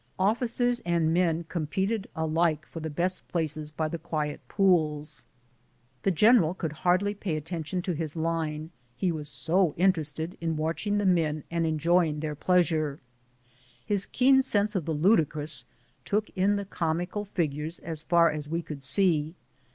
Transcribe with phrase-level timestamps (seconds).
[0.17, 5.27] Officers and men competed alike for the best places by the quiet pools.
[6.01, 10.37] The gen eral could hardly pay attention to his line, he was so in terested
[10.41, 12.99] watching the men and enjoying their pleasure.
[13.85, 15.65] His keen sense of the ludicrous
[16.03, 19.35] took in the comical figures as far as we could see.